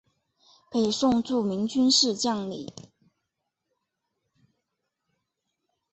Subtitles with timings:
[0.71, 2.73] 北宋著名军事将领。